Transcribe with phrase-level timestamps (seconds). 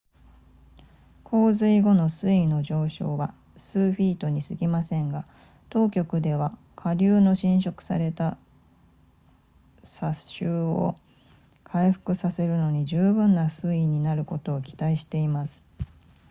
[1.25, 5.25] 洪水後の水位の上昇は数フィートにすぎませんが
[5.69, 8.35] 当局では下流の浸食された
[9.83, 10.95] 砂州を
[11.63, 15.61] 回復させるのに十分な水位になることを期待しています